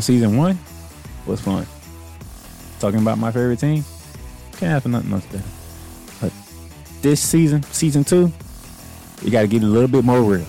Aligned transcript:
about 0.00 0.04
season 0.04 0.36
one 0.38 0.58
was 1.26 1.40
fun. 1.42 1.66
Talking 2.78 3.00
about 3.00 3.18
my 3.18 3.30
favorite 3.30 3.58
team, 3.58 3.84
can't 4.52 4.72
happen 4.72 4.92
nothing 4.92 5.12
else 5.12 5.26
better. 5.26 5.44
But 6.20 6.32
this 7.02 7.20
season, 7.20 7.62
season 7.64 8.04
two, 8.04 8.32
you 9.22 9.30
got 9.30 9.42
to 9.42 9.48
get 9.48 9.62
a 9.62 9.66
little 9.66 9.88
bit 9.88 10.04
more 10.04 10.22
real 10.22 10.46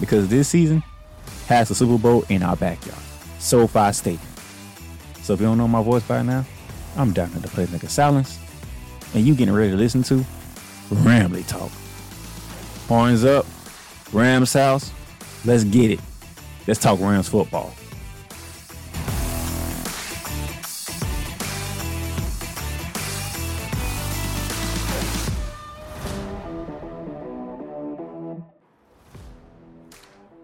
because 0.00 0.28
this 0.28 0.48
season 0.48 0.82
has 1.46 1.68
the 1.68 1.74
Super 1.74 1.96
Bowl 1.96 2.24
in 2.28 2.42
our 2.42 2.56
backyard, 2.56 3.00
SoFi 3.38 3.92
Stadium. 3.92 4.20
So 5.22 5.32
if 5.32 5.40
you 5.40 5.46
don't 5.46 5.56
know 5.56 5.68
my 5.68 5.82
voice 5.82 6.02
by 6.02 6.22
now, 6.22 6.44
I'm 6.96 7.12
down 7.12 7.32
at 7.34 7.40
the 7.40 7.48
place 7.48 7.70
nigga 7.70 7.88
Silence, 7.88 8.38
and 9.14 9.26
you 9.26 9.34
getting 9.34 9.54
ready 9.54 9.70
to 9.70 9.76
listen 9.76 10.02
to 10.04 10.24
Ramley 10.90 11.46
Talk. 11.46 11.70
Horns 12.86 13.24
up, 13.24 13.46
Rams 14.12 14.52
house, 14.52 14.92
let's 15.46 15.64
get 15.64 15.92
it. 15.92 16.00
Let's 16.66 16.80
talk 16.80 17.00
Rams 17.00 17.28
football. 17.28 17.74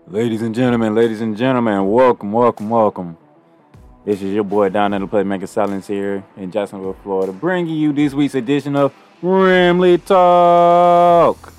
Ladies 0.08 0.40
and 0.40 0.54
gentlemen, 0.54 0.94
ladies 0.94 1.20
and 1.20 1.36
gentlemen, 1.36 1.84
welcome, 1.90 2.30
welcome, 2.30 2.70
welcome. 2.70 3.16
This 4.04 4.22
is 4.22 4.32
your 4.32 4.44
boy 4.44 4.68
down 4.68 4.94
at 4.94 5.00
the 5.00 5.08
Playmaker 5.08 5.48
Silence 5.48 5.88
here 5.88 6.22
in 6.36 6.52
Jacksonville, 6.52 6.96
Florida, 7.02 7.32
bringing 7.32 7.74
you 7.74 7.92
this 7.92 8.14
week's 8.14 8.36
edition 8.36 8.76
of 8.76 8.94
Ramley 9.20 9.98
Talk. 10.04 11.52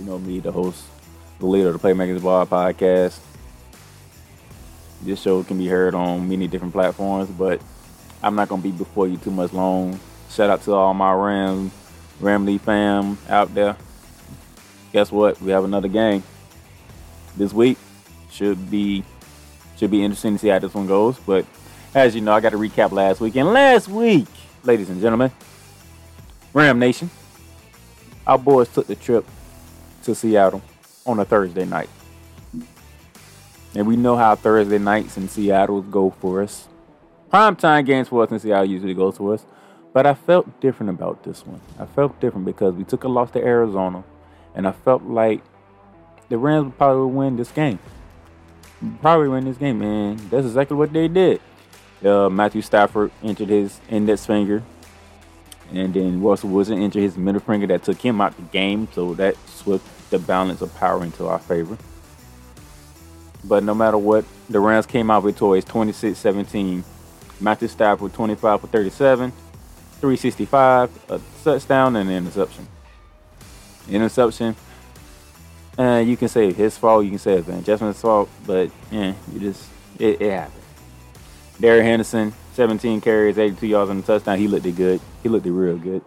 You 0.00 0.06
know 0.06 0.18
me, 0.18 0.40
the 0.40 0.50
host, 0.50 0.82
the 1.38 1.44
leader 1.44 1.68
of 1.68 1.78
the 1.78 1.86
Playmakers 1.86 2.22
Bar 2.22 2.46
podcast. 2.46 3.18
This 5.02 5.20
show 5.20 5.42
can 5.42 5.58
be 5.58 5.66
heard 5.68 5.94
on 5.94 6.26
many 6.26 6.48
different 6.48 6.72
platforms, 6.72 7.28
but 7.28 7.60
I'm 8.22 8.36
not 8.36 8.48
gonna 8.48 8.62
be 8.62 8.70
before 8.70 9.06
you 9.06 9.18
too 9.18 9.32
much 9.32 9.52
long. 9.52 10.00
Shout 10.30 10.48
out 10.48 10.62
to 10.62 10.72
all 10.72 10.94
my 10.94 11.12
Ram, 11.12 11.72
Ramley 12.22 12.58
fam 12.58 13.18
out 13.28 13.54
there. 13.54 13.76
Guess 14.94 15.12
what? 15.12 15.38
We 15.42 15.50
have 15.50 15.64
another 15.64 15.88
game 15.88 16.22
this 17.36 17.52
week. 17.52 17.78
Should 18.30 18.70
be 18.70 19.04
should 19.76 19.90
be 19.90 20.02
interesting 20.02 20.34
to 20.34 20.38
see 20.38 20.48
how 20.48 20.58
this 20.58 20.74
one 20.74 20.86
goes. 20.86 21.18
But 21.18 21.46
as 21.94 22.14
you 22.14 22.20
know, 22.20 22.32
I 22.32 22.40
got 22.40 22.50
to 22.50 22.58
recap 22.58 22.92
last 22.92 23.20
week. 23.20 23.36
And 23.36 23.52
last 23.52 23.88
week, 23.88 24.28
ladies 24.64 24.90
and 24.90 25.00
gentlemen, 25.00 25.30
Ram 26.52 26.78
Nation, 26.78 27.10
our 28.26 28.38
boys 28.38 28.68
took 28.68 28.86
the 28.86 28.96
trip 28.96 29.24
to 30.02 30.14
Seattle 30.14 30.62
on 31.06 31.18
a 31.20 31.24
Thursday 31.24 31.64
night. 31.64 31.88
And 33.74 33.86
we 33.86 33.96
know 33.96 34.16
how 34.16 34.34
Thursday 34.34 34.78
nights 34.78 35.16
in 35.16 35.28
Seattle 35.28 35.82
go 35.82 36.10
for 36.10 36.42
us. 36.42 36.68
Prime 37.30 37.56
time 37.56 37.84
games 37.84 38.08
for 38.08 38.22
us 38.22 38.30
in 38.30 38.38
Seattle 38.38 38.66
usually 38.66 38.94
goes 38.94 39.16
for 39.16 39.34
us. 39.34 39.44
But 39.92 40.06
I 40.06 40.14
felt 40.14 40.60
different 40.60 40.90
about 40.90 41.22
this 41.22 41.46
one. 41.46 41.60
I 41.78 41.86
felt 41.86 42.18
different 42.20 42.46
because 42.46 42.74
we 42.74 42.84
took 42.84 43.04
a 43.04 43.08
loss 43.08 43.30
to 43.32 43.40
Arizona. 43.40 44.04
And 44.54 44.66
I 44.66 44.72
felt 44.72 45.02
like 45.02 45.42
the 46.28 46.38
Rams 46.38 46.72
probably 46.76 47.12
win 47.12 47.36
this 47.36 47.50
game 47.50 47.78
probably 49.00 49.28
win 49.28 49.44
this 49.44 49.56
game, 49.56 49.78
man. 49.78 50.16
That's 50.30 50.46
exactly 50.46 50.76
what 50.76 50.92
they 50.92 51.08
did. 51.08 51.40
Uh, 52.04 52.28
Matthew 52.28 52.62
Stafford 52.62 53.10
injured 53.22 53.48
his 53.48 53.80
index 53.88 54.24
finger, 54.24 54.62
and 55.72 55.92
then 55.92 56.22
Russell 56.22 56.50
Wilson 56.50 56.80
injured 56.80 57.02
his 57.02 57.16
middle 57.16 57.40
finger 57.40 57.66
that 57.66 57.82
took 57.82 58.00
him 58.00 58.20
out 58.20 58.36
the 58.36 58.42
game. 58.42 58.88
So 58.92 59.14
that 59.14 59.36
switched 59.48 59.84
the 60.10 60.18
balance 60.18 60.60
of 60.60 60.74
power 60.76 61.02
into 61.02 61.26
our 61.26 61.38
favor. 61.38 61.76
But 63.44 63.64
no 63.64 63.74
matter 63.74 63.98
what, 63.98 64.24
the 64.48 64.60
Rams 64.60 64.86
came 64.86 65.10
out 65.10 65.24
victorious 65.24 65.64
26 65.64 66.18
17. 66.18 66.84
Matthew 67.40 67.68
Stafford 67.68 68.12
25 68.12 68.60
for 68.60 68.66
37, 68.66 69.30
365, 70.00 70.90
a 71.08 71.20
touchdown, 71.44 71.94
and 71.94 72.10
an 72.10 72.16
interception. 72.16 72.66
Interception 73.88 74.56
uh, 75.78 76.02
you 76.04 76.16
can 76.16 76.28
say 76.28 76.52
his 76.52 76.76
fault. 76.76 77.04
You 77.04 77.10
can 77.10 77.18
say 77.18 77.34
it's 77.34 77.46
Van 77.46 77.62
Jefferson's 77.62 78.00
fault, 78.00 78.28
but 78.44 78.70
yeah, 78.90 79.14
you 79.32 79.40
just 79.40 79.68
it, 79.98 80.20
it 80.20 80.30
happened. 80.32 80.62
Darrell 81.60 81.82
Henderson, 81.82 82.32
17 82.54 83.00
carries, 83.00 83.38
82 83.38 83.66
yards 83.66 83.90
on 83.90 84.00
the 84.00 84.02
touchdown. 84.02 84.38
He 84.38 84.48
looked 84.48 84.66
it 84.66 84.76
good. 84.76 85.00
He 85.22 85.28
looked 85.28 85.46
it 85.46 85.52
real 85.52 85.76
good. 85.76 86.02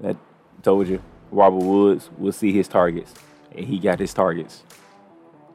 That 0.00 0.16
told 0.62 0.88
you. 0.88 1.02
Robert 1.30 1.64
Woods 1.64 2.08
will 2.18 2.32
see 2.32 2.52
his 2.52 2.68
targets, 2.68 3.12
and 3.54 3.66
he 3.66 3.78
got 3.78 3.98
his 3.98 4.14
targets. 4.14 4.62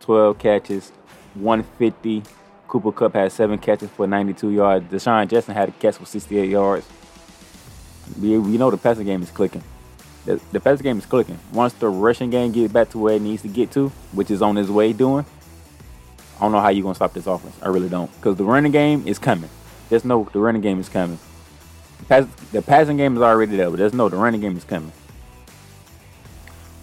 12 0.02 0.38
catches, 0.38 0.92
150. 1.36 2.24
Cooper 2.68 2.92
Kupp 2.92 3.14
had 3.14 3.32
seven 3.32 3.58
catches 3.58 3.90
for 3.90 4.06
92 4.06 4.52
yards. 4.52 4.92
DeSean 4.92 5.28
Jackson 5.28 5.54
had 5.54 5.70
a 5.70 5.72
catch 5.74 5.96
for 5.96 6.06
68 6.06 6.50
yards. 6.50 6.88
We, 8.20 8.38
we 8.38 8.58
know 8.58 8.70
the 8.70 8.78
passing 8.78 9.06
game 9.06 9.24
is 9.24 9.32
clicking 9.32 9.64
the, 10.26 10.60
passing 10.60 10.84
game 10.84 10.98
is 10.98 11.06
clicking. 11.06 11.40
Once 11.52 11.74
the 11.74 11.90
rushing 11.90 12.30
game 12.30 12.52
gets 12.52 12.72
back 12.72 12.90
to 12.92 12.98
where 12.98 13.16
it 13.16 13.22
needs 13.22 13.42
to 13.42 13.48
get 13.48 13.72
to, 13.72 13.90
which 14.12 14.30
is 14.30 14.42
on 14.42 14.58
its 14.58 14.70
way 14.70 14.94
doing, 14.94 15.26
I 16.38 16.42
don't 16.42 16.52
know 16.52 16.60
how 16.60 16.70
you're 16.70 16.84
gonna 16.84 16.96
stop 16.96 17.14
this 17.14 17.28
offense. 17.28 17.56
I 17.62 17.70
really 17.70 17.90
don't, 17.90 18.12
because 18.16 18.36
the 18.36 18.44
running 18.44 18.72
game 18.72 19.08
is 19.08 19.20
coming. 19.20 19.50
There's 19.90 20.06
no 20.06 20.28
the 20.32 20.40
running 20.40 20.62
game 20.62 20.80
is 20.80 20.90
coming. 20.90 21.20
The, 22.00 22.06
pass, 22.06 22.26
the 22.52 22.62
passing 22.62 22.98
game 22.98 23.16
is 23.16 23.22
already 23.22 23.58
there, 23.58 23.70
but 23.70 23.78
there's 23.78 23.94
no 23.94 24.10
the 24.10 24.18
running 24.18 24.42
game 24.42 24.58
is 24.58 24.64
coming. 24.64 24.92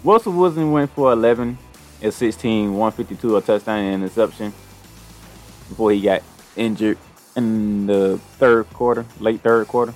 Russell 0.04 0.32
Wilson 0.32 0.70
went 0.70 0.90
for 0.92 1.12
11 1.12 1.58
at 2.02 2.14
16, 2.14 2.72
152, 2.72 3.36
a 3.36 3.40
touchdown 3.40 3.78
and 3.80 4.02
interception 4.02 4.52
before 5.68 5.90
he 5.90 6.00
got 6.00 6.22
injured 6.56 6.98
in 7.36 7.86
the 7.86 8.18
third 8.38 8.68
quarter, 8.72 9.04
late 9.20 9.40
third 9.40 9.66
quarter. 9.66 9.94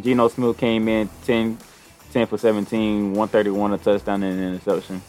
Geno 0.00 0.28
Smith 0.28 0.56
came 0.58 0.88
in 0.88 1.08
10 1.24 1.58
10 2.12 2.26
for 2.26 2.38
17, 2.38 3.12
131, 3.14 3.72
a 3.72 3.78
touchdown 3.78 4.22
and 4.22 4.38
an 4.38 4.54
interception. 4.54 5.00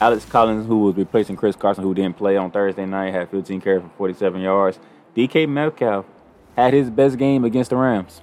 Alex 0.00 0.24
Collins, 0.24 0.66
who 0.66 0.78
was 0.80 0.96
replacing 0.96 1.36
Chris 1.36 1.56
Carson, 1.56 1.82
who 1.82 1.92
didn't 1.92 2.16
play 2.16 2.36
on 2.36 2.50
Thursday 2.50 2.86
night, 2.86 3.12
had 3.12 3.28
15 3.30 3.60
carries 3.60 3.82
for 3.82 3.90
47 3.96 4.40
yards. 4.40 4.78
DK 5.16 5.48
Metcalf 5.48 6.04
had 6.56 6.72
his 6.72 6.88
best 6.90 7.18
game 7.18 7.44
against 7.44 7.70
the 7.70 7.76
Rams. 7.76 8.20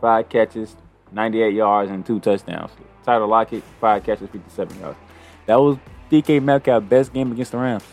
Five 0.00 0.28
catches, 0.28 0.76
98 1.10 1.52
yards, 1.52 1.90
and 1.90 2.06
two 2.06 2.18
touchdowns. 2.20 2.70
Tyler 3.04 3.26
Lockett, 3.26 3.62
five 3.80 4.04
catches, 4.04 4.30
57 4.30 4.80
yards. 4.80 4.98
That 5.46 5.56
was 5.60 5.76
DK 6.10 6.42
Metcalf's 6.42 6.86
best 6.86 7.12
game 7.12 7.30
against 7.32 7.52
the 7.52 7.58
Rams. 7.58 7.84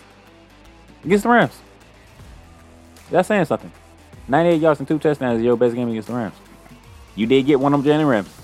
Against 1.04 1.24
the 1.24 1.30
Rams. 1.30 1.60
That's 3.10 3.28
saying 3.28 3.46
something. 3.46 3.72
98 4.28 4.62
yards 4.62 4.80
and 4.80 4.88
two 4.88 5.00
touchdowns 5.00 5.40
is 5.40 5.44
your 5.44 5.58
best 5.58 5.76
game 5.76 5.90
against 5.90 6.08
the 6.08 6.14
Rams. 6.14 6.36
You 7.16 7.26
did 7.26 7.46
get 7.46 7.60
one 7.60 7.74
of 7.74 7.84
them 7.84 7.92
Jalen 7.92 8.10
Rams. 8.10 8.39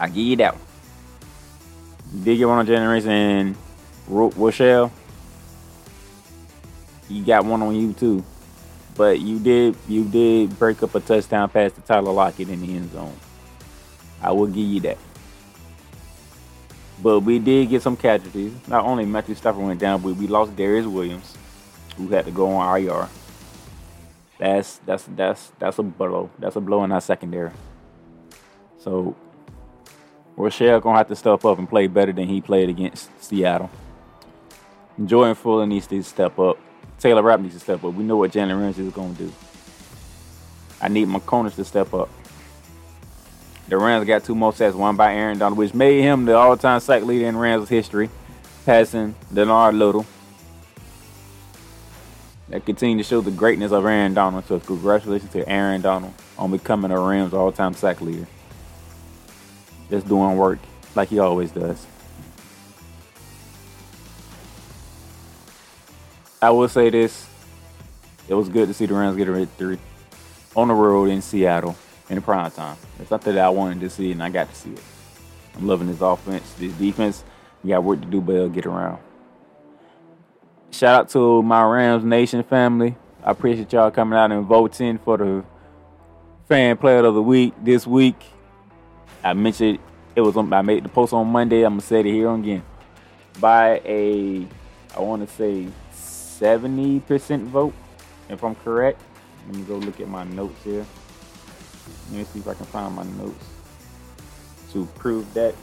I 0.00 0.08
give 0.08 0.16
you 0.16 0.36
that 0.36 0.54
one. 0.54 2.24
Did 2.24 2.38
get 2.38 2.48
one 2.48 2.58
on 2.58 2.66
Generation 2.66 3.10
and 3.10 3.56
Rochell. 4.08 4.90
You 7.08 7.24
got 7.24 7.44
one 7.44 7.62
on 7.62 7.76
you 7.76 7.92
too. 7.92 8.24
But 8.96 9.20
you 9.20 9.38
did 9.38 9.76
you 9.86 10.04
did 10.04 10.58
break 10.58 10.82
up 10.82 10.94
a 10.94 11.00
touchdown 11.00 11.48
pass 11.50 11.72
to 11.72 11.80
Tyler 11.82 12.12
Lockett 12.12 12.48
in 12.48 12.60
the 12.60 12.74
end 12.74 12.92
zone. 12.92 13.14
I 14.22 14.32
will 14.32 14.46
give 14.46 14.66
you 14.66 14.80
that. 14.80 14.98
But 17.02 17.20
we 17.20 17.38
did 17.38 17.68
get 17.70 17.82
some 17.82 17.96
casualties. 17.96 18.52
Not 18.68 18.84
only 18.84 19.06
Matthew 19.06 19.34
Stafford 19.34 19.62
went 19.62 19.80
down, 19.80 20.02
but 20.02 20.16
we 20.16 20.26
lost 20.26 20.54
Darious 20.56 20.90
Williams, 20.90 21.36
who 21.96 22.08
had 22.08 22.26
to 22.26 22.30
go 22.30 22.48
on 22.52 22.80
IR. 22.80 23.08
That's 24.38 24.78
that's 24.86 25.04
that's 25.16 25.52
that's 25.58 25.78
a 25.78 25.82
blow. 25.82 26.30
That's 26.38 26.56
a 26.56 26.60
blow 26.60 26.84
in 26.84 26.92
our 26.92 27.00
secondary. 27.00 27.52
So 28.78 29.14
Rochell 30.40 30.80
gonna 30.80 30.98
have 30.98 31.08
to 31.08 31.16
step 31.16 31.44
up 31.44 31.58
and 31.58 31.68
play 31.68 31.86
better 31.86 32.12
than 32.12 32.28
he 32.28 32.40
played 32.40 32.68
against 32.68 33.10
Seattle. 33.22 33.70
Jordan 35.04 35.34
Fuller 35.34 35.66
needs 35.66 35.86
to 35.88 36.02
step 36.02 36.38
up. 36.38 36.58
Taylor 36.98 37.22
Rapp 37.22 37.40
needs 37.40 37.54
to 37.54 37.60
step 37.60 37.84
up. 37.84 37.94
We 37.94 38.04
know 38.04 38.16
what 38.16 38.32
Jalen 38.32 38.60
Ramsey 38.60 38.86
is 38.86 38.92
gonna 38.92 39.14
do. 39.14 39.32
I 40.80 40.88
need 40.88 41.08
my 41.08 41.18
corners 41.20 41.56
to 41.56 41.64
step 41.64 41.92
up. 41.94 42.08
The 43.68 43.76
Rams 43.76 44.06
got 44.06 44.24
two 44.24 44.34
more 44.34 44.52
sacks, 44.52 44.74
one 44.74 44.96
by 44.96 45.14
Aaron 45.14 45.38
Donald, 45.38 45.56
which 45.56 45.74
made 45.74 46.02
him 46.02 46.24
the 46.24 46.36
all-time 46.36 46.80
sack 46.80 47.04
leader 47.04 47.26
in 47.26 47.36
Rams 47.36 47.68
history, 47.68 48.10
passing 48.66 49.14
Leonard 49.30 49.74
Little. 49.74 50.04
That 52.48 52.66
continue 52.66 52.96
to 52.96 53.08
show 53.08 53.20
the 53.20 53.30
greatness 53.30 53.70
of 53.70 53.84
Aaron 53.84 54.12
Donald. 54.12 54.44
So 54.46 54.58
congratulations 54.58 55.30
to 55.32 55.48
Aaron 55.48 55.82
Donald 55.82 56.12
on 56.36 56.50
becoming 56.50 56.90
a 56.90 56.98
Rams 56.98 57.32
all-time 57.32 57.74
sack 57.74 58.00
leader 58.00 58.26
just 59.90 60.08
doing 60.08 60.36
work 60.36 60.58
like 60.94 61.08
he 61.08 61.18
always 61.18 61.50
does. 61.50 61.86
I 66.42 66.50
will 66.50 66.68
say 66.68 66.88
this. 66.88 67.26
It 68.28 68.34
was 68.34 68.48
good 68.48 68.68
to 68.68 68.74
see 68.74 68.86
the 68.86 68.94
Rams 68.94 69.16
get 69.16 69.28
a 69.28 69.32
victory 69.32 69.78
on 70.56 70.68
the 70.68 70.74
road 70.74 71.10
in 71.10 71.20
Seattle 71.20 71.76
in 72.08 72.16
the 72.16 72.22
prime 72.22 72.50
time. 72.50 72.76
It's 72.98 73.08
something 73.08 73.34
that 73.34 73.44
I 73.44 73.50
wanted 73.50 73.80
to 73.80 73.90
see, 73.90 74.12
and 74.12 74.22
I 74.22 74.30
got 74.30 74.48
to 74.48 74.54
see 74.54 74.70
it. 74.70 74.82
I'm 75.56 75.66
loving 75.66 75.88
this 75.88 76.00
offense. 76.00 76.50
This 76.54 76.72
defense, 76.74 77.24
we 77.62 77.70
got 77.70 77.84
work 77.84 78.00
to 78.00 78.06
do, 78.06 78.20
but 78.20 78.36
it'll 78.36 78.48
get 78.48 78.66
around. 78.66 78.98
shout 80.70 80.94
out 80.94 81.08
to 81.10 81.42
my 81.42 81.62
Rams 81.62 82.04
Nation 82.04 82.42
family. 82.42 82.96
I 83.22 83.32
appreciate 83.32 83.72
y'all 83.72 83.90
coming 83.90 84.18
out 84.18 84.32
and 84.32 84.46
voting 84.46 84.98
for 84.98 85.18
the 85.18 85.44
fan 86.48 86.76
player 86.78 87.04
of 87.04 87.14
the 87.14 87.22
week 87.22 87.52
this 87.62 87.86
week. 87.86 88.16
I 89.22 89.34
mentioned 89.34 89.78
it 90.16 90.20
was 90.20 90.36
on, 90.36 90.52
I 90.52 90.62
made 90.62 90.84
the 90.84 90.88
post 90.88 91.12
on 91.12 91.26
Monday. 91.28 91.62
I'm 91.62 91.74
gonna 91.74 91.82
say 91.82 92.00
it 92.00 92.06
here 92.06 92.32
again. 92.32 92.62
By 93.38 93.80
a 93.84 94.46
I 94.96 95.00
want 95.00 95.26
to 95.26 95.34
say 95.34 95.68
70% 95.92 97.44
vote, 97.44 97.74
if 98.28 98.42
I'm 98.42 98.54
correct. 98.56 99.00
Let 99.46 99.56
me 99.56 99.62
go 99.62 99.76
look 99.76 100.00
at 100.00 100.08
my 100.08 100.24
notes 100.24 100.62
here. 100.64 100.84
Let 102.10 102.18
me 102.18 102.24
see 102.24 102.40
if 102.40 102.48
I 102.48 102.54
can 102.54 102.66
find 102.66 102.94
my 102.94 103.04
notes 103.04 103.44
to 104.72 104.86
prove 104.96 105.32
that. 105.34 105.54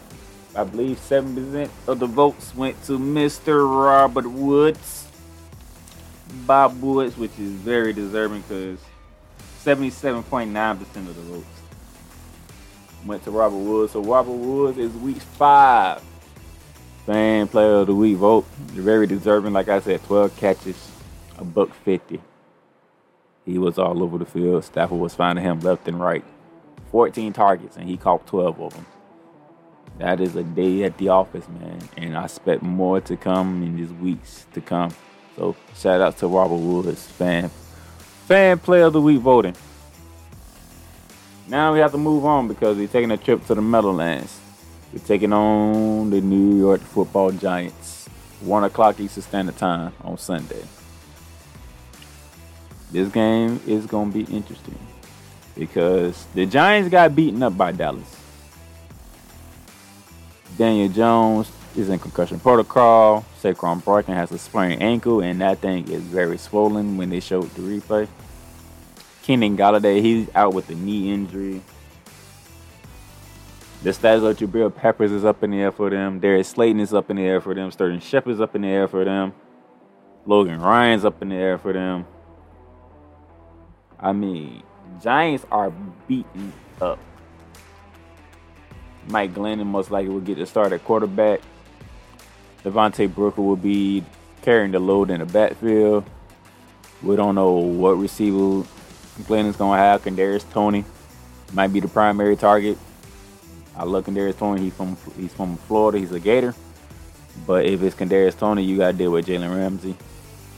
I 0.56 0.64
believe 0.64 0.98
7% 0.98 1.70
of 1.88 2.00
the 2.00 2.08
votes 2.08 2.56
went 2.56 2.82
to 2.86 2.98
Mr. 2.98 3.70
Robert 3.86 4.28
Woods. 4.28 5.08
Bob 6.46 6.82
Woods, 6.82 7.18
which 7.18 7.38
is 7.40 7.52
very 7.52 7.94
deserving 7.94 8.42
because 8.42 8.80
77.9% 9.64 10.82
of 10.82 11.16
the 11.16 11.22
votes 11.22 11.46
went 13.06 13.24
to 13.24 13.32
Robert 13.32 13.58
Woods. 13.58 13.94
So 13.94 14.02
Robert 14.02 14.32
Woods 14.32 14.78
is 14.78 14.92
week 14.94 15.18
five. 15.18 16.02
Fan 17.06 17.48
player 17.48 17.76
of 17.76 17.88
the 17.88 17.96
week 17.96 18.18
vote. 18.18 18.46
Very 18.58 19.08
deserving. 19.08 19.54
Like 19.54 19.70
I 19.70 19.80
said, 19.80 20.04
12 20.04 20.36
catches, 20.38 20.92
a 21.38 21.44
buck 21.44 21.74
50. 21.86 22.20
He 23.46 23.58
was 23.58 23.80
all 23.80 24.04
over 24.04 24.18
the 24.18 24.26
field. 24.26 24.66
Stafford 24.66 25.00
was 25.00 25.16
finding 25.16 25.46
him 25.46 25.62
left 25.62 25.88
and 25.88 26.00
right. 26.00 26.24
14 26.92 27.34
targets, 27.34 27.78
and 27.78 27.88
he 27.88 27.98
caught 27.98 28.28
12 28.28 28.60
of 28.60 28.74
them. 28.74 28.86
That 30.00 30.20
is 30.20 30.36
a 30.36 30.44
day 30.44 30.84
at 30.84 30.98
the 30.98 31.10
office, 31.10 31.48
man. 31.48 31.80
And 31.96 32.18
I 32.18 32.26
expect 32.26 32.62
more 32.62 33.02
to 33.02 33.16
come 33.16 33.64
in 33.64 33.78
these 33.78 33.92
weeks 33.94 34.46
to 34.54 34.62
come. 34.62 34.94
So 35.36 35.56
shout 35.76 36.02
out 36.02 36.18
to 36.18 36.28
Robert 36.28 36.56
Woods, 36.56 37.06
fan 37.06 37.50
fan 38.28 38.60
player 38.60 38.84
of 38.84 38.94
the 38.94 39.02
week 39.02 39.22
voting. 39.22 39.56
Now 41.50 41.74
we 41.74 41.80
have 41.80 41.92
to 41.94 41.98
move 41.98 42.26
on 42.26 42.50
because 42.50 42.76
we're 42.76 42.90
taking 42.90 43.12
a 43.12 43.16
trip 43.16 43.46
to 43.48 43.56
the 43.56 43.62
Meadowlands. 43.62 44.38
We're 44.92 45.00
taking 45.00 45.32
on 45.32 46.10
the 46.10 46.20
New 46.20 46.58
York 46.58 46.82
Football 46.82 47.32
Giants, 47.32 48.10
one 48.42 48.66
o'clock 48.66 49.00
Eastern 49.00 49.24
Standard 49.24 49.58
Time 49.58 49.94
on 50.04 50.18
Sunday. 50.18 50.64
This 52.92 53.10
game 53.10 53.62
is 53.66 53.86
gonna 53.86 54.12
be 54.12 54.24
interesting 54.24 54.78
because 55.56 56.26
the 56.34 56.46
Giants 56.46 56.90
got 56.90 57.16
beaten 57.16 57.42
up 57.42 57.56
by 57.56 57.72
Dallas. 57.72 58.18
Daniel 60.58 60.90
Jones 60.90 61.50
is 61.78 61.88
in 61.88 61.98
concussion 62.00 62.42
protocol. 62.42 63.24
Saquon 63.42 63.84
Barkley 63.86 64.16
has 64.16 64.32
a 64.32 64.38
sprained 64.38 64.82
ankle, 64.82 65.22
and 65.22 65.40
that 65.40 65.60
thing 65.60 65.88
is 65.90 66.02
very 66.02 66.38
swollen 66.38 66.98
when 66.98 67.10
they 67.10 67.22
showed 67.22 67.50
the 67.52 67.62
replay. 67.62 68.08
Kenny 69.28 69.50
Golladay, 69.50 70.02
he's 70.02 70.30
out 70.36 70.54
with 70.54 70.70
a 70.70 70.76
knee 70.76 71.12
injury. 71.12 71.62
The 73.84 73.92
status 73.92 74.24
of 74.24 74.38
Jabril 74.38 74.74
Peppers 74.74 75.12
is 75.12 75.26
up 75.26 75.44
in 75.44 75.52
the 75.52 75.58
air 75.58 75.74
for 75.74 75.90
them. 75.90 76.22
Darius 76.22 76.48
Slayton 76.48 76.80
is 76.80 76.94
up 76.94 77.10
in 77.10 77.18
the 77.18 77.24
air 77.24 77.42
for 77.42 77.54
them. 77.54 77.70
Sterling 77.70 78.00
Shepard's 78.00 78.40
up 78.40 78.56
in 78.56 78.62
the 78.62 78.70
air 78.70 78.88
for 78.88 79.04
them. 79.04 79.34
Logan 80.26 80.62
Ryan's 80.62 81.04
up 81.04 81.22
in 81.22 81.28
the 81.28 81.36
air 81.36 81.58
for 81.58 81.74
them. 81.74 82.06
I 84.00 84.14
mean, 84.14 84.64
Giants 85.04 85.46
are 85.52 85.72
beaten 86.08 86.54
up. 86.80 86.98
Mike 89.10 89.34
Glennon 89.34 89.66
most 89.66 89.92
likely 89.92 90.08
will 90.08 90.22
get 90.22 90.38
the 90.38 90.46
start 90.46 90.72
at 90.72 90.86
quarterback. 90.86 91.42
Devontae 92.64 93.14
Booker 93.14 93.42
will 93.42 93.58
be 93.58 94.06
carrying 94.42 94.72
the 94.72 94.80
load 94.80 95.10
in 95.10 95.20
the 95.20 95.26
backfield. 95.26 96.06
We 97.04 97.18
don't 97.18 97.36
know 97.36 97.52
what 97.52 97.98
receiver 97.98 98.66
Glennon's 99.26 99.56
gonna 99.56 99.78
have. 99.78 100.04
Kadarius 100.04 100.50
Toney. 100.52 100.86
might 101.54 101.74
be 101.74 101.80
the 101.80 101.88
primary 101.88 102.36
target. 102.36 102.78
I 103.76 103.84
look 103.86 104.06
Kadarius 104.06 104.38
Toney. 104.38 104.62
He's 104.62 104.74
from 104.74 104.98
he's 105.18 105.34
from 105.34 105.58
Florida. 105.58 105.98
He's 105.98 106.12
a 106.12 106.20
Gator. 106.20 106.54
But 107.46 107.66
if 107.66 107.82
it's 107.82 107.96
Kadarius 107.96 108.38
Toney, 108.38 108.64
you 108.64 108.78
gotta 108.78 108.94
deal 108.94 109.12
with 109.12 109.28
Jalen 109.28 109.56
Ramsey. 109.56 109.96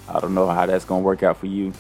I 0.08 0.20
don't 0.20 0.34
know 0.34 0.48
how 0.48 0.66
that's 0.66 0.86
gonna 0.86 1.04
work 1.04 1.24
out 1.24 1.38
for 1.38 1.48
you. 1.48 1.74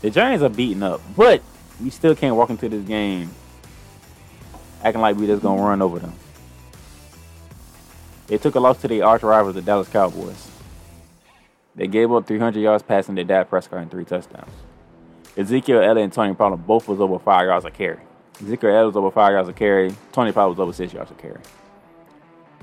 The 0.00 0.10
Giants 0.10 0.42
are 0.42 0.48
beaten 0.50 0.82
up, 0.82 1.00
but 1.16 1.42
we 1.82 1.90
still 1.90 2.14
can't 2.14 2.36
walk 2.36 2.50
into 2.50 2.68
this 2.68 2.84
game 2.84 3.30
acting 4.84 5.00
like 5.00 5.16
we 5.16 5.26
just 5.26 5.42
gonna 5.42 5.62
run 5.62 5.82
over 5.82 5.98
them. 5.98 6.12
They 8.26 8.38
took 8.38 8.54
a 8.54 8.60
loss 8.60 8.80
to 8.82 8.88
the 8.88 9.02
arch 9.02 9.22
rivals, 9.22 9.54
the 9.54 9.62
Dallas 9.62 9.88
Cowboys. 9.88 10.50
They 11.74 11.86
gave 11.86 12.12
up 12.12 12.26
300 12.26 12.60
yards 12.60 12.82
passing 12.82 13.16
to 13.16 13.24
Dak 13.24 13.48
Prescott 13.48 13.80
and 13.80 13.90
three 13.90 14.04
touchdowns. 14.04 14.52
Ezekiel 15.36 15.80
Elliott 15.80 16.04
and 16.04 16.12
Tony 16.12 16.34
Pollard 16.34 16.66
both 16.66 16.86
was 16.86 17.00
over 17.00 17.18
five 17.18 17.46
yards 17.46 17.64
a 17.64 17.70
carry. 17.70 17.98
Ezekiel 18.40 18.70
Elliott 18.70 18.86
was 18.86 18.96
over 18.96 19.10
five 19.10 19.32
yards 19.32 19.48
a 19.48 19.52
carry. 19.52 19.94
Tony 20.12 20.32
Pollard 20.32 20.50
was 20.50 20.60
over 20.60 20.72
six 20.72 20.92
yards 20.92 21.10
a 21.10 21.14
carry. 21.14 21.40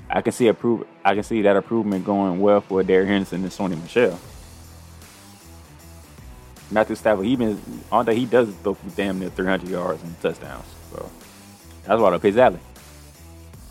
I 0.08 0.20
can 0.22 0.32
see 0.32 0.48
approve. 0.48 0.86
I 1.04 1.14
can 1.14 1.22
see 1.22 1.42
that 1.42 1.56
improvement 1.56 2.04
going 2.04 2.40
well 2.40 2.60
for 2.60 2.82
Darrell 2.82 3.06
Henderson 3.06 3.42
and 3.42 3.52
Sony 3.52 3.80
Michel. 3.80 4.18
Matthew 6.70 6.96
Stafford, 6.96 7.26
even 7.26 7.60
on 7.90 8.06
that 8.06 8.14
he 8.14 8.24
does 8.24 8.48
throw 8.62 8.76
damn 8.96 9.18
near 9.18 9.28
300 9.28 9.68
yards 9.68 10.02
and 10.02 10.18
touchdowns. 10.22 10.64
So 10.90 11.10
that's 11.84 12.00
why 12.00 12.14
up 12.14 12.22
his 12.22 12.36
alley. 12.38 12.58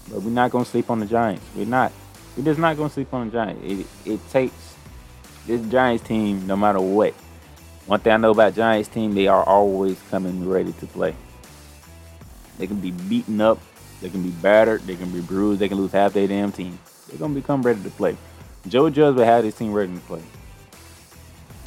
But 0.10 0.22
we're 0.22 0.30
not 0.30 0.52
gonna 0.52 0.66
sleep 0.66 0.90
on 0.90 1.00
the 1.00 1.06
Giants. 1.08 1.44
We're 1.56 1.66
not. 1.66 1.92
We're 2.38 2.44
just 2.44 2.60
not 2.60 2.78
gonna 2.78 2.90
sleep 2.90 3.14
on 3.14 3.28
the 3.28 3.34
Giants. 3.34 3.62
It, 4.06 4.12
it 4.14 4.30
takes 4.30 4.76
this 5.48 5.62
Giants 5.72 6.04
team, 6.04 6.46
no 6.46 6.56
matter 6.56 6.80
what. 6.80 7.14
One 7.92 8.00
thing 8.00 8.14
I 8.14 8.16
know 8.16 8.32
about 8.32 8.56
Giants 8.56 8.88
team, 8.88 9.14
they 9.14 9.28
are 9.28 9.44
always 9.44 10.00
coming 10.10 10.48
ready 10.48 10.72
to 10.72 10.88
play. 10.88 11.14
They 12.58 12.66
can 12.66 12.80
be 12.80 12.92
beaten 12.92 13.42
up, 13.42 13.60
they 14.00 14.10
can 14.10 14.24
be 14.24 14.30
battered, 14.30 14.80
they 14.84 14.96
can 14.96 15.12
be 15.12 15.20
bruised, 15.20 15.60
they 15.60 15.68
can 15.68 15.78
lose 15.78 15.92
half 15.92 16.14
their 16.14 16.26
damn 16.26 16.54
team. 16.54 16.80
They're 17.10 17.20
gonna 17.20 17.34
become 17.34 17.62
ready 17.62 17.84
to 17.84 17.90
play. 17.90 18.16
Joe 18.66 18.90
Judge 18.90 19.16
will 19.16 19.26
have 19.26 19.44
his 19.44 19.56
team 19.56 19.74
ready 19.74 19.94
to 19.94 20.00
play. 20.00 20.22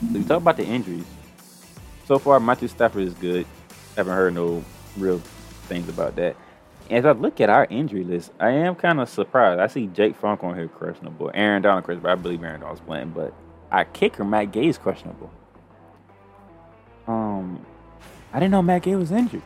So 0.00 0.16
you 0.16 0.24
talk 0.24 0.38
about 0.38 0.56
the 0.56 0.64
injuries. 0.64 1.04
So 2.06 2.18
far, 2.18 2.40
Matthew 2.40 2.68
Stafford 2.68 3.02
is 3.02 3.12
good. 3.12 3.46
Haven't 3.94 4.14
heard 4.14 4.32
no 4.32 4.64
real 4.96 5.18
things 5.68 5.90
about 5.90 6.16
that. 6.16 6.36
As 6.88 7.04
I 7.04 7.12
look 7.12 7.38
at 7.42 7.50
our 7.50 7.66
injury 7.68 8.02
list, 8.02 8.32
I 8.40 8.48
am 8.48 8.76
kind 8.76 8.98
of 8.98 9.10
surprised. 9.10 9.60
I 9.60 9.66
see 9.66 9.88
Jake 9.88 10.16
Funk 10.16 10.42
on 10.42 10.54
here 10.54 10.68
questionable. 10.68 11.30
Aaron 11.34 11.60
Donald 11.60 11.84
questionable. 11.84 12.08
I 12.08 12.14
believe 12.14 12.42
Aaron 12.42 12.62
Donald's 12.62 12.80
playing, 12.80 13.10
but 13.10 13.34
our 13.70 13.84
kicker 13.84 14.24
Matt 14.24 14.52
Gay 14.52 14.68
is 14.68 14.78
questionable. 14.78 15.30
Um, 17.06 17.64
I 18.32 18.40
didn't 18.40 18.52
know 18.52 18.62
Matt 18.62 18.82
Gay 18.82 18.96
was 18.96 19.12
injured. 19.12 19.42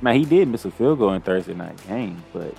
Man, 0.00 0.16
he 0.16 0.24
did 0.24 0.48
miss 0.48 0.64
a 0.64 0.70
field 0.70 0.98
goal 0.98 1.12
in 1.12 1.22
Thursday 1.22 1.54
night 1.54 1.76
game, 1.86 2.22
but 2.32 2.54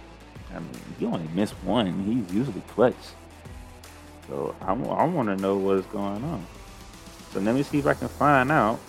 I 0.51 0.59
mean, 0.59 0.69
he 0.99 1.05
only 1.05 1.27
missed 1.33 1.53
one. 1.63 2.03
He's 2.03 2.33
usually 2.33 2.61
clutch. 2.61 2.95
So 4.27 4.55
I, 4.61 4.73
I 4.73 5.05
want 5.05 5.29
to 5.29 5.35
know 5.35 5.57
what's 5.57 5.85
going 5.87 6.23
on. 6.23 6.45
So 7.31 7.39
let 7.39 7.53
me 7.53 7.63
see 7.63 7.79
if 7.79 7.87
I 7.87 7.93
can 7.93 8.07
find 8.07 8.51
out 8.51 8.79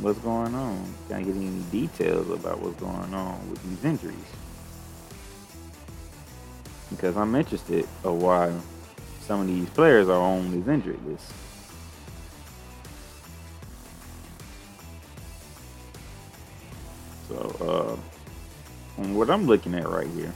what's 0.00 0.18
going 0.18 0.54
on. 0.54 0.84
Can 1.08 1.16
I 1.16 1.22
get 1.22 1.36
any 1.36 1.62
details 1.70 2.28
about 2.30 2.60
what's 2.60 2.78
going 2.80 3.14
on 3.14 3.50
with 3.50 3.62
these 3.62 3.84
injuries? 3.84 4.16
Because 6.90 7.16
I'm 7.16 7.34
interested 7.34 7.86
of 8.04 8.22
why 8.22 8.52
some 9.20 9.42
of 9.42 9.46
these 9.46 9.68
players 9.70 10.08
are 10.08 10.20
on 10.20 10.50
these 10.50 10.66
injury 10.68 10.98
lists. 11.06 11.32
So, 17.38 17.98
uh, 18.98 19.02
what 19.12 19.30
I'm 19.30 19.46
looking 19.46 19.74
at 19.74 19.88
right 19.88 20.08
here 20.08 20.32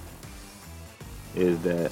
is 1.34 1.58
that 1.62 1.90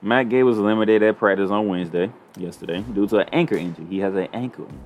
Matt 0.00 0.30
Gay 0.30 0.42
was 0.42 0.56
limited 0.56 1.02
at 1.02 1.18
practice 1.18 1.50
on 1.50 1.68
Wednesday, 1.68 2.10
yesterday, 2.38 2.80
due 2.80 3.06
to 3.08 3.18
an 3.18 3.28
ankle 3.32 3.58
injury. 3.58 3.84
He 3.90 3.98
has 3.98 4.14
an 4.14 4.28
ankle 4.32 4.64
injury. 4.64 4.80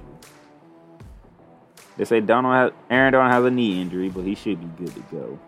They 1.96 2.04
say 2.04 2.20
Donald 2.20 2.54
has, 2.54 2.72
Aaron 2.90 3.12
Donald 3.12 3.32
has 3.32 3.44
a 3.44 3.50
knee 3.50 3.80
injury, 3.80 4.08
but 4.08 4.24
he 4.24 4.34
should 4.34 4.60
be 4.60 4.84
good 4.84 4.94
to 4.94 5.02
go. 5.12 5.38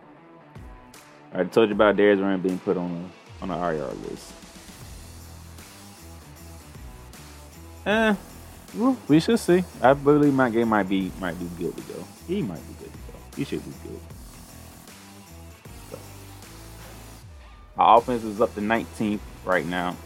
I 1.34 1.44
told 1.44 1.70
you 1.70 1.74
about 1.74 1.96
Darius 1.96 2.20
Rand 2.20 2.42
being 2.42 2.58
put 2.58 2.76
on 2.76 3.10
a, 3.40 3.42
on 3.42 3.48
the 3.48 3.56
IR 3.56 3.88
list. 4.08 4.32
Eh, 7.84 8.14
we 9.08 9.18
should 9.18 9.40
see. 9.40 9.64
I 9.80 9.92
believe 9.94 10.32
Matt 10.34 10.52
Gay 10.52 10.64
might 10.64 10.88
be 10.88 11.10
might 11.20 11.38
be 11.38 11.46
good 11.58 11.76
to 11.76 11.82
go. 11.92 12.04
He 12.28 12.42
might 12.42 12.60
be 12.68 12.74
good. 12.74 12.81
He 13.36 13.44
should 13.44 13.64
be 13.64 13.72
good. 13.82 14.00
So. 15.90 15.98
Our 17.78 17.98
offense 17.98 18.24
is 18.24 18.40
up 18.40 18.54
to 18.54 18.60
19th 18.60 19.20
right 19.44 19.66
now. 19.66 19.96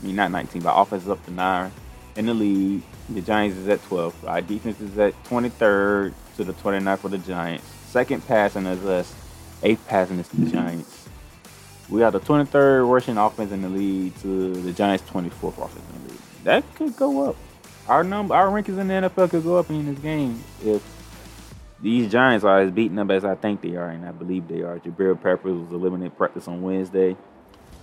I 0.00 0.06
mean, 0.06 0.16
not 0.16 0.30
19, 0.30 0.62
but 0.62 0.74
offense 0.78 1.04
is 1.04 1.08
up 1.08 1.24
to 1.26 1.30
9 1.30 1.72
in 2.16 2.26
the 2.26 2.34
league. 2.34 2.82
The 3.08 3.20
Giants 3.20 3.56
is 3.56 3.68
at 3.68 3.82
12. 3.84 4.24
Our 4.26 4.40
defense 4.40 4.80
is 4.80 4.98
at 4.98 5.14
23rd 5.24 6.12
to 6.36 6.44
the 6.44 6.52
29th 6.52 6.98
for 6.98 7.08
the 7.08 7.18
Giants. 7.18 7.64
Second 7.88 8.26
passing 8.26 8.66
is 8.66 8.84
us. 8.84 9.14
Eighth 9.62 9.86
passing 9.86 10.18
is 10.18 10.28
the 10.28 10.50
Giants. 10.50 11.08
We 11.88 12.02
are 12.02 12.10
the 12.10 12.20
23rd 12.20 12.90
rushing 12.90 13.16
offense 13.16 13.52
in 13.52 13.62
the 13.62 13.68
league 13.68 14.14
to 14.18 14.52
the 14.54 14.72
Giants' 14.72 15.08
24th 15.08 15.64
offense 15.64 15.84
in 15.94 16.02
the 16.02 16.08
league. 16.10 16.20
That 16.44 16.74
could 16.74 16.96
go 16.96 17.30
up. 17.30 17.36
Our 17.88 18.02
number, 18.02 18.34
our 18.34 18.48
rankings 18.48 18.78
in 18.78 18.88
the 18.88 18.94
NFL 18.94 19.30
could 19.30 19.44
go 19.44 19.56
up 19.56 19.70
in 19.70 19.86
this 19.86 19.98
game 20.02 20.42
if 20.64 20.82
these 21.80 22.10
Giants 22.10 22.44
are 22.44 22.60
as 22.60 22.70
beaten 22.70 22.98
up 22.98 23.10
as 23.10 23.24
I 23.24 23.34
think 23.34 23.60
they 23.60 23.76
are, 23.76 23.88
and 23.88 24.06
I 24.06 24.12
believe 24.12 24.48
they 24.48 24.62
are. 24.62 24.78
Jabril 24.78 25.20
Peppers 25.20 25.56
was 25.56 25.72
eliminated 25.72 26.16
practice 26.16 26.48
on 26.48 26.62
Wednesday. 26.62 27.16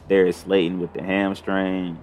Darius 0.10 0.38
Slayton 0.38 0.80
with 0.80 0.94
the 0.94 1.04
hamstring. 1.04 1.98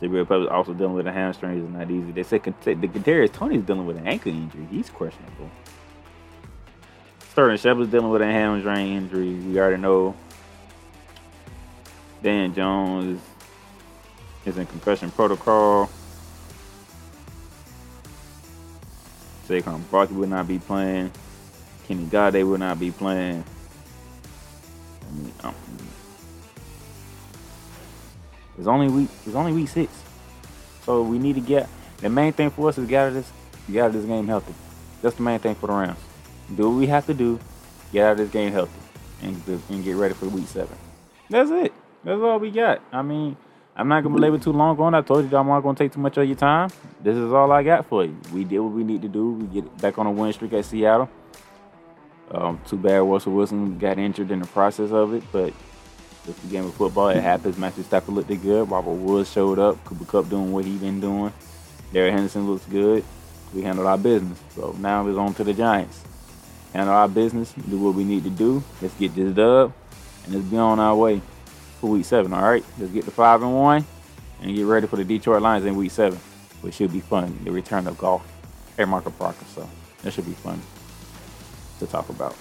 Jabril 0.00 0.26
Peppers 0.26 0.48
also 0.48 0.72
dealing 0.72 0.94
with 0.94 1.06
a 1.06 1.12
hamstring. 1.12 1.62
It's 1.62 1.70
not 1.70 1.90
easy. 1.90 2.10
They 2.12 2.22
said 2.22 2.42
the 2.42 3.28
Toney's 3.28 3.62
dealing 3.62 3.86
with 3.86 3.98
an 3.98 4.06
ankle 4.06 4.32
injury. 4.32 4.66
He's 4.70 4.88
questionable. 4.88 5.50
Sterling 7.32 7.58
Shepard's 7.58 7.90
dealing 7.90 8.10
with 8.10 8.22
a 8.22 8.26
hamstring 8.26 8.94
injury. 8.94 9.34
We 9.34 9.60
already 9.60 9.80
know 9.80 10.16
Dan 12.22 12.52
Jones 12.54 13.20
is 14.44 14.58
in 14.58 14.66
concussion 14.66 15.10
protocol. 15.10 15.90
Saquon 19.50 19.82
Barkley 19.90 20.16
will 20.16 20.28
not 20.28 20.46
be 20.46 20.60
playing. 20.60 21.10
Kenny 21.88 22.04
Golladay 22.04 22.48
will 22.48 22.58
not 22.58 22.78
be 22.78 22.92
playing. 22.92 23.42
I 25.02 25.12
mean, 25.12 25.32
um, 25.42 25.54
it's 28.56 28.68
only 28.68 28.86
week. 28.88 29.08
It's 29.26 29.34
only 29.34 29.52
week 29.52 29.68
six, 29.68 29.92
so 30.84 31.02
we 31.02 31.18
need 31.18 31.34
to 31.34 31.40
get. 31.40 31.68
The 31.96 32.08
main 32.08 32.32
thing 32.32 32.50
for 32.50 32.68
us 32.68 32.78
is 32.78 32.86
get 32.86 33.02
out 33.02 33.08
of 33.08 33.14
this. 33.14 33.32
Get 33.70 33.82
out 33.82 33.86
of 33.88 33.94
this 33.94 34.04
game 34.04 34.28
healthy. 34.28 34.54
That's 35.02 35.16
the 35.16 35.22
main 35.22 35.40
thing 35.40 35.56
for 35.56 35.66
the 35.66 35.72
Rams. 35.72 35.98
Do 36.54 36.70
what 36.70 36.78
we 36.78 36.86
have 36.86 37.06
to 37.06 37.14
do. 37.14 37.40
Get 37.92 38.06
out 38.06 38.12
of 38.12 38.18
this 38.18 38.30
game 38.30 38.52
healthy, 38.52 38.80
and, 39.22 39.42
and 39.68 39.84
get 39.84 39.96
ready 39.96 40.14
for 40.14 40.28
week 40.28 40.46
seven. 40.46 40.76
That's 41.28 41.50
it. 41.50 41.72
That's 42.04 42.20
all 42.20 42.38
we 42.38 42.52
got. 42.52 42.82
I 42.92 43.02
mean, 43.02 43.36
I'm 43.76 43.88
not 43.88 44.02
gonna 44.02 44.14
belabor 44.14 44.38
too 44.38 44.52
long 44.52 44.78
on. 44.80 44.94
I 44.94 45.00
told 45.00 45.30
you 45.30 45.36
I'm 45.36 45.46
not 45.46 45.60
gonna 45.60 45.78
take 45.78 45.92
too 45.92 46.00
much 46.00 46.16
of 46.16 46.26
your 46.26 46.36
time. 46.36 46.70
This 47.02 47.16
is 47.16 47.32
all 47.32 47.50
I 47.52 47.62
got 47.62 47.86
for 47.86 48.04
you. 48.04 48.16
We 48.32 48.44
did 48.44 48.58
what 48.58 48.72
we 48.72 48.84
need 48.84 49.02
to 49.02 49.08
do. 49.08 49.32
We 49.32 49.46
get 49.46 49.78
back 49.78 49.98
on 49.98 50.06
a 50.06 50.10
win 50.10 50.32
streak 50.32 50.52
at 50.52 50.64
Seattle. 50.64 51.08
Um, 52.30 52.60
too 52.66 52.76
bad 52.76 52.98
Russell 52.98 53.32
Wilson 53.32 53.78
got 53.78 53.98
injured 53.98 54.30
in 54.30 54.40
the 54.40 54.46
process 54.46 54.90
of 54.90 55.14
it, 55.14 55.22
but 55.32 55.52
it's 56.28 56.38
the 56.40 56.48
game 56.48 56.66
of 56.66 56.74
football. 56.74 57.08
It 57.08 57.22
happens. 57.22 57.58
Matthew 57.58 57.82
Stafford 57.84 58.14
looked 58.14 58.28
good. 58.42 58.70
Robert 58.70 58.92
Woods 58.92 59.32
showed 59.32 59.58
up. 59.58 59.82
Cooper 59.84 60.04
Kupp 60.04 60.28
doing 60.28 60.52
what 60.52 60.64
he 60.64 60.76
been 60.76 61.00
doing. 61.00 61.32
Darrell 61.92 62.12
Henderson 62.12 62.48
looks 62.48 62.64
good. 62.66 63.04
We 63.54 63.62
handled 63.62 63.88
our 63.88 63.98
business. 63.98 64.38
So 64.54 64.76
now 64.78 65.06
it's 65.08 65.18
on 65.18 65.34
to 65.34 65.44
the 65.44 65.54
Giants. 65.54 66.04
Handle 66.72 66.94
our 66.94 67.08
business. 67.08 67.52
Do 67.68 67.78
what 67.78 67.94
we 67.94 68.04
need 68.04 68.22
to 68.24 68.30
do. 68.30 68.62
Let's 68.80 68.94
get 68.94 69.14
this 69.14 69.34
dub, 69.34 69.72
and 70.24 70.34
let's 70.34 70.46
be 70.46 70.56
on 70.56 70.78
our 70.78 70.94
way 70.94 71.20
for 71.80 71.88
week 71.88 72.04
seven. 72.04 72.32
All 72.32 72.42
right, 72.42 72.64
let's 72.78 72.92
get 72.92 73.04
to 73.06 73.10
five 73.10 73.42
and 73.42 73.54
one, 73.54 73.84
and 74.42 74.54
get 74.54 74.66
ready 74.66 74.86
for 74.86 74.96
the 74.96 75.04
Detroit 75.04 75.42
Lions 75.42 75.64
in 75.64 75.76
week 75.76 75.90
seven, 75.90 76.18
which 76.60 76.74
should 76.74 76.92
be 76.92 77.00
fun. 77.00 77.38
The 77.44 77.50
return 77.50 77.86
of 77.86 77.96
Goff, 77.98 78.22
Air 78.78 78.86
Market 78.86 79.18
Parker. 79.18 79.44
So 79.54 79.68
that 80.02 80.12
should 80.12 80.26
be 80.26 80.32
fun 80.32 80.60
to 81.78 81.86
talk 81.86 82.08
about. 82.10 82.36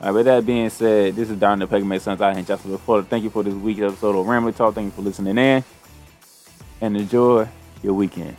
All 0.00 0.08
right, 0.08 0.10
with 0.12 0.26
that 0.26 0.44
being 0.44 0.68
said, 0.70 1.14
this 1.14 1.30
is 1.30 1.38
Don 1.38 1.60
the 1.60 1.66
Peggy 1.66 1.98
Sons 2.00 2.20
out 2.20 2.32
here 2.32 2.40
in 2.40 2.44
Jacksonville, 2.44 2.78
Florida. 2.78 3.06
Thank 3.08 3.22
you 3.24 3.30
for 3.30 3.44
this 3.44 3.54
week's 3.54 3.80
episode 3.80 4.16
of 4.16 4.26
Rambley 4.26 4.54
Talk. 4.54 4.74
Thank 4.74 4.86
you 4.86 4.90
for 4.90 5.02
listening 5.02 5.38
in, 5.38 5.64
and 6.80 6.96
enjoy 6.96 7.48
your 7.82 7.94
weekend. 7.94 8.36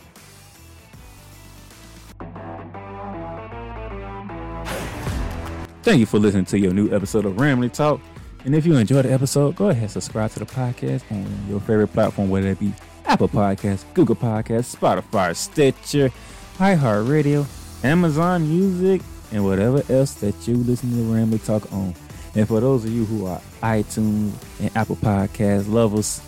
Thank 5.82 6.00
you 6.00 6.06
for 6.06 6.18
listening 6.18 6.44
to 6.46 6.58
your 6.58 6.72
new 6.72 6.94
episode 6.94 7.24
of 7.24 7.34
Rambley 7.34 7.72
Talk. 7.72 8.00
And 8.46 8.54
if 8.54 8.64
you 8.64 8.76
enjoyed 8.76 9.04
the 9.04 9.12
episode, 9.12 9.56
go 9.56 9.70
ahead 9.70 9.82
and 9.82 9.90
subscribe 9.90 10.30
to 10.30 10.38
the 10.38 10.46
podcast 10.46 11.02
on 11.10 11.26
your 11.48 11.58
favorite 11.58 11.88
platform, 11.88 12.30
whether 12.30 12.46
it 12.46 12.60
be 12.60 12.72
Apple 13.04 13.28
Podcasts, 13.28 13.84
Google 13.92 14.14
Podcasts, 14.14 14.76
Spotify, 14.76 15.34
Stitcher, 15.34 16.12
iHeartRadio, 16.58 17.44
Amazon 17.84 18.48
Music, 18.48 19.02
and 19.32 19.44
whatever 19.44 19.82
else 19.92 20.14
that 20.14 20.46
you 20.46 20.54
listen 20.58 20.90
to 20.90 21.12
Rambley 21.12 21.44
Talk 21.44 21.72
on. 21.72 21.92
And 22.36 22.46
for 22.46 22.60
those 22.60 22.84
of 22.84 22.92
you 22.92 23.04
who 23.04 23.26
are 23.26 23.40
iTunes 23.64 24.32
and 24.60 24.70
Apple 24.76 24.94
Podcast 24.94 25.68
lovers, 25.68 26.22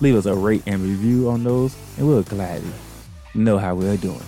leave 0.00 0.14
us 0.14 0.26
a 0.26 0.34
rate 0.36 0.62
and 0.66 0.80
review 0.80 1.28
on 1.28 1.42
those, 1.42 1.76
and 1.98 2.06
we'll 2.06 2.22
gladly 2.22 2.70
know 3.34 3.58
how 3.58 3.74
we're 3.74 3.96
doing. 3.96 4.22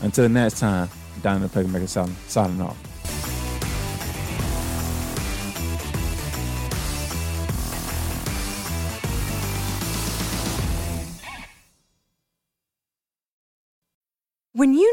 Until 0.00 0.28
next 0.28 0.58
time, 0.58 0.88
the 1.22 1.28
Pegmaker 1.28 1.88
signing 2.28 2.60
off. 2.60 2.91